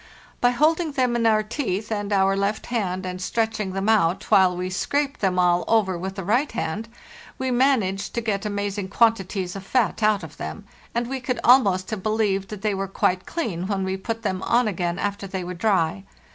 By 0.39 0.49
holding 0.49 0.93
them 0.93 1.15
in 1.15 1.27
our 1.27 1.43
teeth 1.43 1.91
and 1.91 2.11
our 2.11 2.35
left 2.35 2.65
hand 2.73 3.05
and 3.05 3.21
stretching 3.21 3.73
them 3.73 3.87
out, 3.87 4.31
while 4.31 4.57
we 4.57 4.71
scraped 4.71 5.19
them 5.19 5.37
all 5.37 5.63
over 5.67 5.95
with 5.95 6.15
the 6.15 6.23
right 6.23 6.51
hand, 6.51 6.89
we 7.37 7.51
managed 7.51 8.15
to 8.15 8.21
get 8.21 8.43
amazing 8.43 8.87
quantities 8.87 9.55
of 9.55 9.63
fat 9.63 10.01
out 10.01 10.23
of 10.23 10.37
them; 10.37 10.65
and 10.95 11.05
we 11.05 11.19
could 11.19 11.39
almost 11.43 11.91
have 11.91 12.01
believed 12.01 12.49
that 12.49 12.63
they 12.63 12.73
were 12.73 12.87
quite 12.87 13.27
clean 13.27 13.67
when 13.67 13.83
we 13.83 13.95
put 13.95 14.23
them 14.23 14.41
on 14.41 14.67
again 14.67 14.97
after 14.97 15.27
they 15.27 15.43
were 15.43 15.53
dry. 15.53 16.03